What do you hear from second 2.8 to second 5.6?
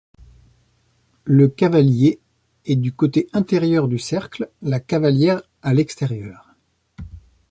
côté intérieur du cercle, la cavalière